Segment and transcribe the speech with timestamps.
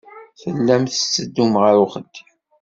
[0.41, 2.27] Tellam tetteddum ɣer uxeddim.